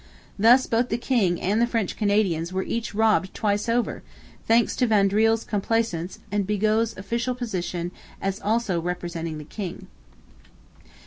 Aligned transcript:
Thus 0.39 0.65
both 0.65 0.89
the 0.89 0.97
king 0.97 1.39
and 1.39 1.61
the 1.61 1.67
French 1.67 1.95
Canadians 1.95 2.51
were 2.51 2.63
each 2.63 2.95
robbed 2.95 3.35
twice 3.35 3.69
over, 3.69 4.01
thanks 4.47 4.75
to 4.77 4.87
Vaudreuil's 4.87 5.43
complaisance 5.43 6.17
and 6.31 6.47
Bigot's 6.47 6.97
official 6.97 7.35
position 7.35 7.91
as 8.19 8.41
also 8.41 8.81
representing 8.81 9.37
the 9.37 9.43
king. 9.43 9.85